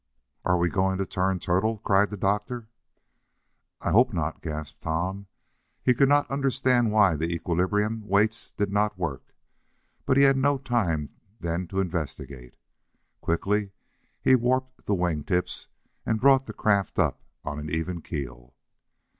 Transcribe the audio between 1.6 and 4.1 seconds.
cried the doctor. "I I